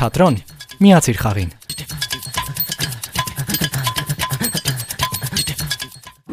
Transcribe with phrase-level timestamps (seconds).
[0.00, 0.36] թատրոն,
[0.80, 1.50] միացիր խաղին։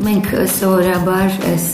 [0.08, 1.66] Մենք սովորաբար այս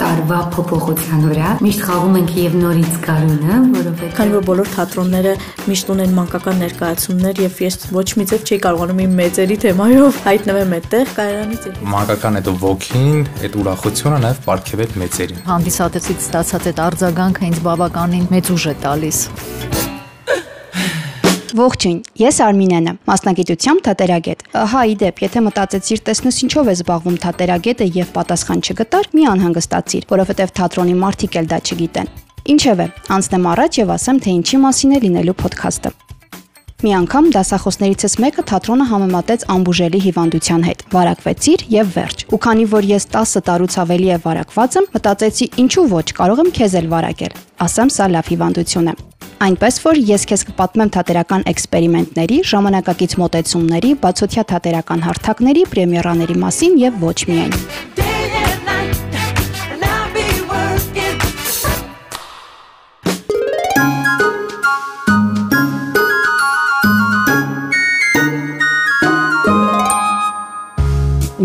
[0.00, 5.36] տարվա փոփոխության վրա միշտ խաղում ենք եւ նորից գարունը, որովհետեւ քանի որ բոլոր թատրոնները
[5.68, 10.76] միշտ ունեն մանկական ներկայացումներ եւ ես ոչ մի ձև չի կարողանում իմ մեծերի թեմայով հայտնվեմ
[10.78, 17.66] այդտեղ կայարանից։ Մանկական այդ ոգին, այդ ուրախությունը նաեւ ապարգևել մեծերին։ Հանդիսատեսից ստացած այդ արձագանքը ինձ
[17.68, 19.26] բավականին մեծ ուժ է տալիս։
[21.56, 27.86] Ողջույն, ես Արմինեն եմ, մասնագիտությամբ թատերագետ։ Հա, իդեպ, եթե մտածեցիր, տեսնես ինչով է զբաղվում թատերագետը
[27.94, 32.12] եւ պատասխան չգտար, մի անհանգստացիր, որովհետեւ թատրոնի մարդիկ էլ դա չգիտեն։
[32.52, 35.94] Ինչևէ, անցնեմ առաջ եւ ասեմ, թե ինչի մասին է լինելու ոդքասթը։
[36.78, 42.88] Մի անգամ դասախոսներիցս մեկը թատրոնը համեմատեց ամբուժելի հիվանդության հետ։ Վարակվեցիր եւ վերջ։ Ու քանի որ
[42.92, 47.38] ես 10 տարուց ավելի է վարակված եմ, մտածեցի, ինչու ոչ, կարող եմ քեզ էլ վարակել։
[47.66, 48.98] Ասեմ, սա լավ հիվանդություն է։
[49.38, 57.00] Այնպես որ ես քեզ կպատմեմ թատերական էքսպերիմենտների, ժամանակակից մոտեցումների, բացօթյա թատերական հարթակների, պրեմիերաների մասին եւ
[57.06, 58.07] ոչ միայն։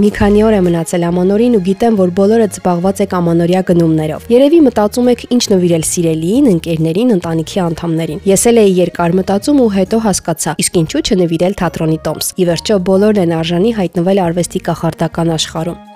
[0.03, 4.59] Մի քանի օր է մնացել ամանորին ու գիտեմ, որ բոլորը զբաղված եք ամանորյա գնումներով։ Երևի
[4.65, 10.01] մտածում եք ինչ նվիրել սիրելիին, ընկերներին, ընտանիքի անդամներին։ Ես էլ էի երկար մտածում ու հետո
[10.09, 15.92] հասկացա, իսկ ինչու չնվիրել թատրոնի տոմս։ Ի վերջո բոլորն են արժանի հայտնվել արվեստի կախարդական աշխարհում։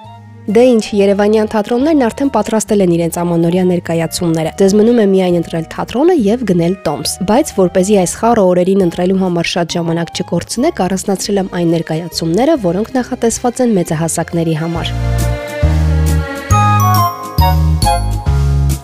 [0.48, 5.68] Դե ինչ, Երևանյան թատրոններն արդեն պատրաստել են իրենց ամանորյա ներկայացումները։ Ձեզ մնում է միայն ընտրել
[5.76, 10.14] թատրոնը եւ գնել տոմս։ Բայց որ เป զի այս խառը օրերին ընտրելու համար շատ ժամանակ
[10.24, 15.37] չկորցնեք, առանձնացրել եմ այն ներկայացումները, որոնք նախատեսված են մեծահասակների համար։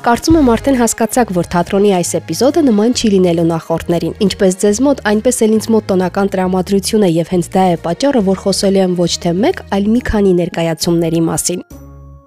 [0.04, 5.02] Կարծում եմ արդեն հասկացաք, որ թատրոնի այս էպիզոդը նման չի լինելու նախորդներին։ Ինչպես ձեզ մոտ,
[5.12, 8.98] այնպես էլ ինձ մոտ տոնական տրամադրություն է եւ հենց դա է պատճառը, որ խոսելու եմ
[9.00, 11.64] ոչ թե մեկ, այլ մի քանի ներկայացումների մասին։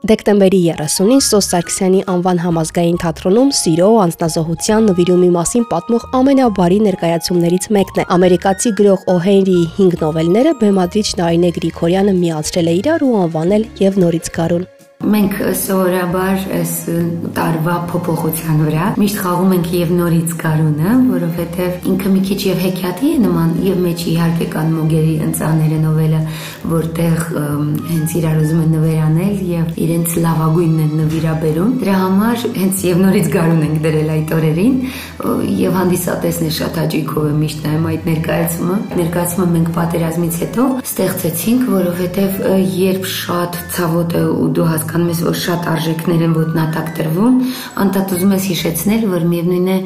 [0.07, 8.01] Դեկտեմբերի 30-ին Սոս Սարգսյանի անվան համազգային թատրոնում սիրո, անznազողության, նվիրումի մասին պատմող ամենաբարի ներկայացումներից մեկն
[8.01, 13.69] է։ Ամերիկացի գրող Օ Հենրիի 5 նովելները բեմադրիչ Նարինե Գրիգորյանը միացրել է իրար ու անվանել
[13.83, 16.71] եւ նորից գարուն։ Մենք սովորաբար այս
[17.37, 23.11] տարվա փոփոխության վրա միշտ խաղում ենք եւ նորից գարունը, որովհետեւ ինքը մի քիչ եւ հեքիաթի
[23.13, 26.21] է նման եւ մեջի իհարկե կան մոգերի ընծաները նովելը,
[26.73, 27.21] որտեղ
[27.91, 33.31] հենց իրար ուզում են նվերանել եւ իրենց լավագույնն են նվիրաբերում։ Դրա համար հենց եւ նորից
[33.37, 34.77] գարուն ենք դրել այդ օրերին
[35.61, 41.69] եւ հանդիսատեսն է շատ հաճույքով է միշտ նայում այդ ներկայացումը։ Ներկայացումը մենք պատերազմից հետո ստեղծեցինք,
[41.77, 42.43] որովհետեւ
[42.81, 47.39] երբ շատ ցավոտ է ու դու հասկանում ես, որ շատ արժեքներ են ոտնատակ տրվում,
[47.83, 49.79] անդադ ուզում ես հիշեցնել, որ միևնույն է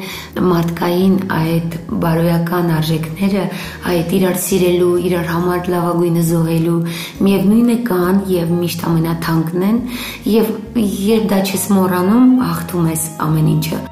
[0.45, 3.45] մարդկային այդ բարոյական արժեքները,
[3.91, 6.77] այդ իրար սիրելու, իրար համար լավագույնը զոհելու,
[7.25, 9.83] միևնույն է կան եւ միշտ ամենաթանկն են
[10.37, 10.55] եւ
[11.09, 13.83] երբ դա չես մոռանում, հաղթում ես ամեն ինչը։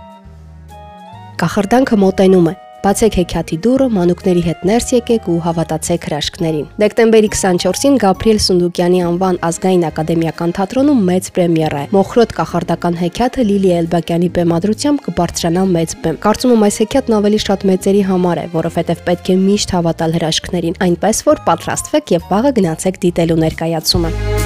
[1.40, 7.98] Կախարդանքը մոտենում է Բացեք հեքիաթի դուռը, մանուկների հետ ներս եկեք ու հավատացեք հրաշքներին։ Դեկտեմբերի 24-ին
[8.04, 15.04] Գաբրիել Սունդուկյանի անվան ազգային ակադեմիական թատրոնում մեծ պրեմիերա է։ Մոխրոտ կախարդական հեքիաթը Լիլի Էլբակյանի բեմադրությամբ
[15.10, 19.40] կբարձրանա մեծ բեմ։ Կարծում եմ այս հեքիաթն ավելի շատ մեծերի համար է, որովհետև պետք է
[19.44, 24.39] միշտ հավատալ հրաշքներին, այնպես որ պատրաստվեք եւ վաղը գնացեք դիտելու ներկայացումը։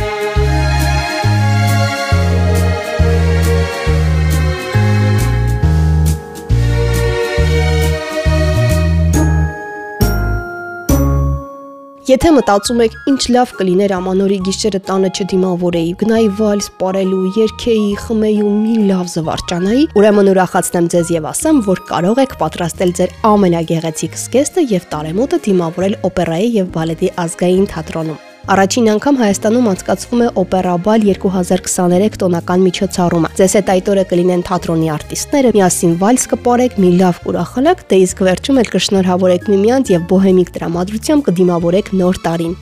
[12.03, 18.41] Եթե մտածում եք, ինչ լավ կլիներ ամանորի գիշերը տանը չդիմավորեի, գնայի վալս ապարելու, երկեի, խմեի
[18.43, 24.19] ու մի լավ զվարճանայի, ուրեմն ուրախացնեմ ձեզ եւ ասեմ, որ կարող եք պատրաստել ձեր ամենագեղեցիկ
[24.25, 31.03] սկեստը եւ տարեմուտը դիմավորել օպերայի եւ բալետի ազգային թատրոնում։ Առաջին անգամ Հայաստանում անցկացվում է Օպերաբալ
[31.07, 37.21] 2023 տոնական միջոցառումը։ Ձեզ հետ այդ օրը կլինեն թատրոնի արտիստները, միասին վալս կպարեք, մի լավ
[37.23, 42.59] կուրախալակ, դե իսկ վերջում էլ կշնորհավորեք միմյանց եւ բոհեմիկ դրամատրությամբ կդիմավորեք նոր տարին։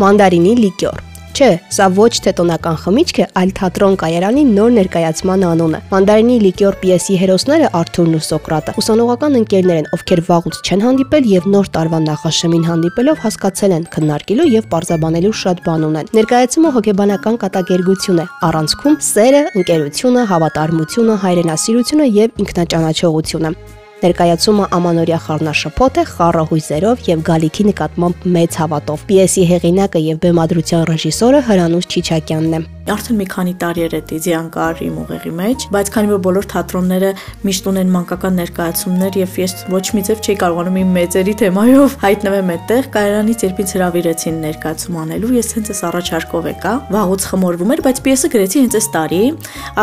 [0.00, 1.07] Մանդարինի լիկյոր
[1.38, 6.78] Չէ, սա ոչ թե տոնական խմիչք է, այլ թատրոն կայարանի նոր ներկայացման անունը։ Մանդարինի լիկյոր
[6.80, 12.02] պիեսի հերոսները Արթուրն ու Սոկրատը ուսանողական ընկերներ են, ովքեր վաղուց չեն հանդիպել եւ նոր տարվա
[12.08, 19.02] նախաշեմին հանդիպելով հասկացել են քննարկելու եւ պարզաբանելու շատ բան ունեն։ Ներկայացումը հոգեբանական կատակերգություն է, առանցքում
[19.14, 28.26] սերը, ընկերությունը, հավատարմությունը, հայրենասիրությունը եւ ինքնաճանաչողությունը։ Ներկայացումը ամանորյա խառնաշփոթ է խառը հույզերով եւ գալիքի նկատմամբ
[28.38, 32.60] մեծ հավատով։ Պիեսի հեղինակը եւ բեմադրության ռեժիսորը Հրանուս Չիչակյանն է։
[32.94, 36.48] Արդեն մի քանի տարի էր այդ իդեան կար իմ ուղեղի մեջ, բայց քանի որ բոլոր
[36.52, 37.10] թատրոնները
[37.48, 42.52] միշտ ունեն մանկական ներկայացումներ եւ ես ոչ մի ձև չի կարողանում իմ մեծերի թեմայով հայտնվեմ
[42.58, 47.84] այդտեղ, կայարանից երբ ինձ հրավիրեցին ներկայացում անելու, ես հենց այս առաջարկով եկա, վաղուց խմորվում էր,
[47.88, 49.22] բայց պիեսը գրեցի հենց այս տարի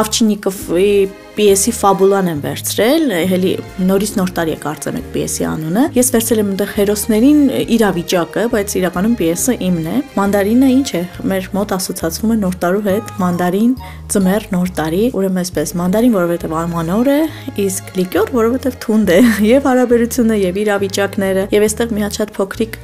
[0.05, 0.89] Ավչինիկովի
[1.35, 3.49] պիեսի ֆաբուլան եմ վերցրել, հելի
[3.89, 7.41] նորից նոր տարի է կարծեմ այդ պիեսի անունը։ Ես վերցրել եմ այնտեղ հերոսներին
[7.75, 11.01] իրավիճակը, բայց իրականում պիեսը իմն է։ Մանդարինը ինչ է,
[11.31, 13.71] մեր մոտ ասոցացվում է նոր տարու հետ, մանդարին,
[14.11, 17.17] ծմեր, նոր տարի, ուրեմն այսպես, մանդարին, որովհետև արմանոր է,
[17.65, 19.19] իսկ լիկյոր, որովհետև թունդ է,
[19.55, 22.77] եւ հարաբերությունը եւ իրավիճակները, եւ այստեղ մի հատ շատ փոքրիկ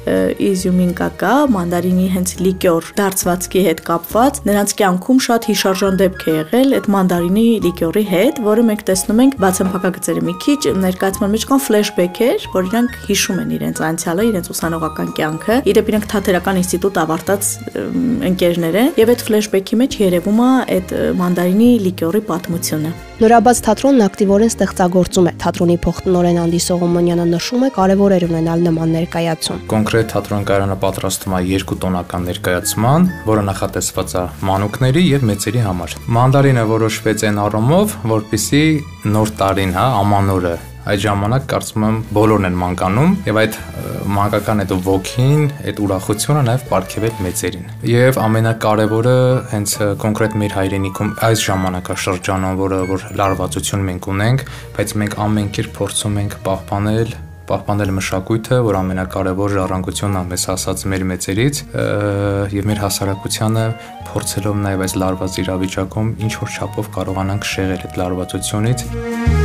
[0.52, 6.76] իզյումինկա կա, մանդարինի հենց լիկյոր դարձվածքի հետ կապված, նրանց կյանքում շատ հիշարժան դեպք է եղել
[6.78, 11.62] այդ մանդարինի լիկյորի հետ, որը մենք տեսնում ենք բացեմ փակագծերը մի քիչ ներկայացման մեջ կան
[11.66, 17.50] ֆլեշբեքեր, որ իրանք հիշում են իրենց անցյալը, իրենց ուսանողական կյանքը։ Իրենք իրանք թատերական ինստիտուտ ավարտած
[18.32, 24.50] ընկերներ են, եւ այդ ֆլեշբեքի մեջ երևում է այդ մանդարինի լիկյորի պատմությունը։ Նորաբաց թատրոնն ակտիվորեն
[24.52, 30.48] ստեղծագործում է։ Թատրոնի փոխտնօրեն Անդի Սողոմոնյանը նշում է կարևոր էր ունենալ նման ներկայացում։ Կոնկրետ թատրոն
[30.50, 37.24] կայարանը պատրաստում է երկու տոնական ներկայացման, որը նախատեսված է մանուկների եւ մեծերի համար։ Մանդարինը որոշվեց
[37.30, 38.66] այն առումով, որպիսի
[39.12, 43.58] նոր տարին, հա, ամանորը այդ ժամանակ կարծում եմ բոլորն են մանկանում եւ այդ
[44.16, 49.16] մանկական այդ ոգին, այդ ուրախությունը նաեւ ապարգևել մեծերին։ Եվ ամենակարևորը
[49.52, 54.46] հենց կոնկրետ մեր հայրենիքում այս ժամանակաշրջանում, որը որ լարվածություն մենք ունենք,
[54.78, 60.84] բայց մենք ամեն կերպ փորձում ենք պահպանել պահպանել մշակույթը, որ ամենակարևոր ժառանգությունն է մեզ հասած
[60.92, 61.60] մեր մեծերից
[62.54, 63.66] եւ մեր հասարակությանը
[64.08, 69.41] փորձելով նաեւ այս լարված իրավիճակում ինչ որ չափով կարողանանք շեղել այդ լարվածությունից։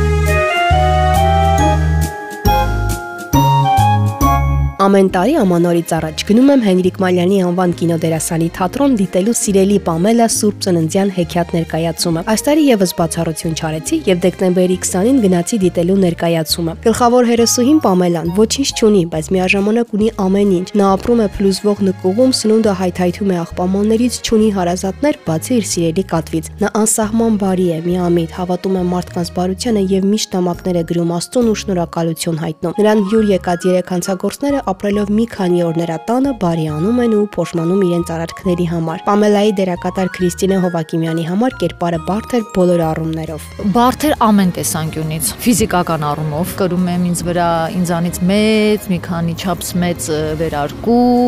[4.88, 10.62] Ամեն տարի ամանորից առաջ գնում եմ Հենրիկ Մալյանի անվան կինոդերասանի թատրոն դիտելու սիրելի Պամելա Սուրբ
[10.64, 17.28] Ծննդյան հեքիաթ ներկայացումը։ Այս տարի եւս բացառություն չարեցի եւ դեկտեմբերի 20-ին գնացի դիտելու ներկայացումը։ Գլխավոր
[17.28, 22.72] հերոսուհին Պամելան ոչինչ չունի, բայց միաժամանակ ունի ամեն ինչ։ Նա ապրում է փլուզվող նկուղում, սնունդը
[22.80, 28.78] հայթայթում է աղբամոններից, չունի հարազատներ, բացի իր սիրելի կատվից։ Նա անսահման բարի է, միամիտ, հավատում
[28.78, 33.68] է մարդկանց բարությանը եւ միշտ նամակներ է գրում Աստծուն ու շնորհակալություն հայտնում։ Նրան հյուր եկած
[33.68, 39.00] երեք հանցագործները ապրելով մի քանի օր նրա տանը բարիանում են ու փոշմանում իրենց արարքների համար։
[39.08, 46.06] Պամելայի դերակատար Քրիստինե Հովակիմյանի համար կերպարը բարդ էր բոլոր առումներով։ Բարդ էր ամեն տեսանկյունից, ֆիզիկական
[46.08, 47.48] առումով կրում եմ ինձ վրա
[47.78, 50.08] ինձանից մեծ, մի քանի չափս մեծ
[50.38, 51.24] վերարկու,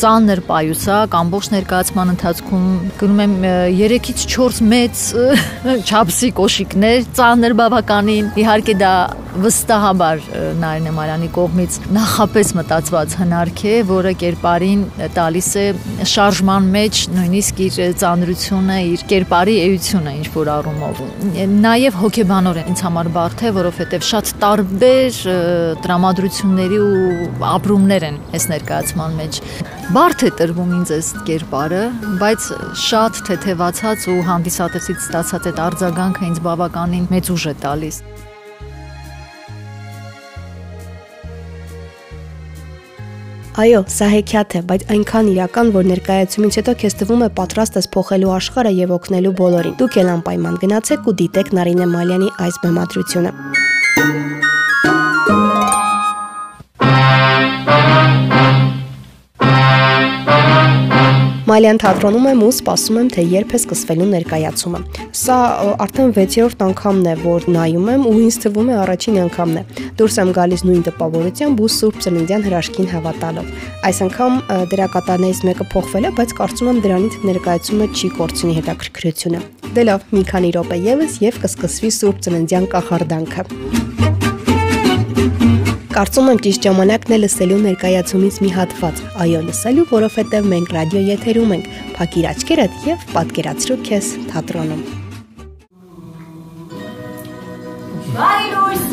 [0.00, 2.64] ծանր պայուսակ, ամբողջ ներկայացման ընթացքում
[3.04, 3.36] գնում եմ
[3.84, 5.04] 3-ից 4 մեծ
[5.92, 8.94] չափսի կոշիկներ, ծանր բավականին։ Իհարկե դա
[9.34, 10.20] վստահաբար
[10.62, 12.50] Նարինե Մարյանի կողմից նախապես
[12.84, 14.80] մտածված հնարք է, որը կերպարին
[15.16, 15.64] տալիս է
[16.10, 21.00] շարժման մեջ նույնիսկ իր ծանրությունը, իր կերպարի էությունը ինչ որ առումով։
[21.64, 25.22] Նաև հոգեբանորեն ինձ համար բարդ է, որովհետև շատ տարբեր
[25.86, 29.40] տրամադրությունների ու ապրումներ են այս ներկայացման մեջ։
[29.94, 31.82] Բարդ է տրվում ինձ այս կերպարը,
[32.20, 32.52] բայց
[32.84, 38.00] շատ թեթևացած ու հանդիսատեսից ստացած այդ արձագանքը ինձ բավականին մեծ ուժ է տալիս։
[43.54, 47.86] Այո, սա հեքիաթ է, բայց այնքան իրական, որ ներկայացումից հետո քեզ թվում է պատրաստ ես
[47.94, 53.63] փոխելու աշխարհը եւ օգնելու բոլորին։ Դուք էլ անպայման գնացեք ու դիտեք Նարինե Մալյանի այս բեմադրությունը։
[61.54, 64.78] Մալյան թատրոնում եմ ու սպասում եմ, թե երբ է սկսվելու ներկայացումը։
[65.14, 65.36] Սա
[65.84, 69.62] արդեն 6-րդ անգամն է, որ նայում եմ ու ինձ թվում է առաջին անգամն է։
[70.00, 73.54] Դուրս եմ գալիս նույն տպավորությամբ ու Սուրբ Ծննդյան հրաշքին հավատալով։
[73.86, 74.42] Այս անգամ
[74.74, 79.46] դերակատարներից մեկը փոխվել է, բայց կարծում եմ դրանից ներկայացումը չի կորցնի հետաքրքրությունը։
[79.78, 83.93] Դե լավ, մի քանի րոպե եւս եւ կսկսվի Սուրբ Ծննդյան կախարդանքը։
[85.94, 91.52] Կարծում եմ ճիշտ ժամանակն է լսելու ներկայացումից մի հատված։ Այո, լսելու, որովհետև մենք ռադիո եթերում
[91.54, 94.82] ենք։ Փակիր աչքերդ եւ պատկերացրու քեզ թատրոնում։
[98.16, 98.90] Բայրույս։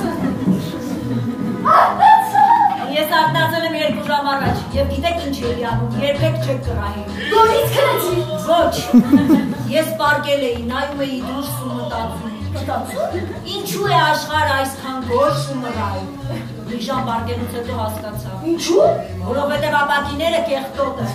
[2.91, 7.03] Ես արտացել եմ երկու ժամ առաջ եւ գիտեք ինչ էի անում, երբեք չեք կռահի։
[7.34, 8.15] Որից քնեցի։
[8.71, 8.79] Ոչ։
[9.75, 13.25] Ես պարկել էի, նայում էի դուրս ու մտածում։ Մտածում։
[13.55, 16.05] Ինչու է աշխարհը այսքան գորշ ու մռայլ։
[16.69, 18.85] Մի ժամ պարկելուց հետո հասկացա։ Ինչու։
[19.27, 21.11] Որովհետեւ ապակիները կեղտոտ են։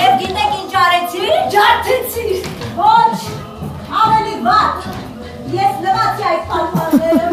[0.00, 1.24] Եվ գիտեք ինչ արեցի։
[1.56, 2.26] Ջարդեցի։
[2.80, 3.18] Ոչ,
[4.04, 4.88] ավելի վատ։
[5.60, 7.28] Ես լվացի այդ պալպանները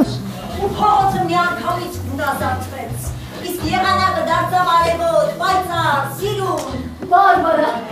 [0.57, 3.09] ու փողոցը մի անգամից գունազատվեց։
[3.47, 7.86] Իսկ եղանակը դարձավ արևոտ, պայծառ, սիրուն։ Բարբարա։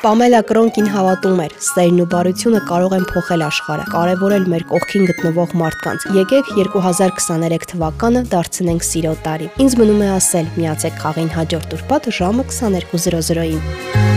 [0.00, 5.52] Պամելա Կրոնկին հավատում էր, սերն ու բարությունը կարող են փոխել աշխարհը, կարևորել մեր կողքին գտնվող
[5.60, 12.08] մարդկանց։ Եկեք 2023 թվականը դարձնենք սիրո տարի։ Ինձ մնում է ասել՝ միացեք խաղին հաջորդ ուրբաթ
[12.20, 14.09] ժամը 22:00-ին։